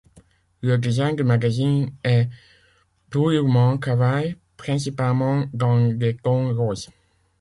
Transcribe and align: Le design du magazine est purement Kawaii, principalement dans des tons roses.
Le 0.61 0.77
design 0.79 1.15
du 1.15 1.23
magazine 1.23 1.91
est 2.03 2.27
purement 3.11 3.77
Kawaii, 3.77 4.35
principalement 4.57 5.45
dans 5.53 5.89
des 5.93 6.15
tons 6.17 6.55
roses. 6.55 6.89